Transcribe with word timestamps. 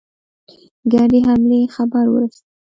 ګډې 0.91 1.19
حملې 1.27 1.61
خبر 1.75 2.05
ورسېدی. 2.09 2.49